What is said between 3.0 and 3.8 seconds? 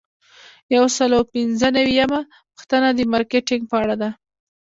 مارکیټینګ په